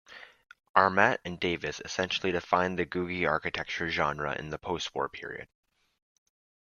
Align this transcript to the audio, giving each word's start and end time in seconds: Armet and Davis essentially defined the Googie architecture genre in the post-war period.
Armet 0.75 1.19
and 1.23 1.39
Davis 1.39 1.79
essentially 1.85 2.31
defined 2.31 2.79
the 2.79 2.87
Googie 2.87 3.29
architecture 3.29 3.87
genre 3.91 4.33
in 4.35 4.49
the 4.49 4.57
post-war 4.57 5.09
period. 5.09 5.47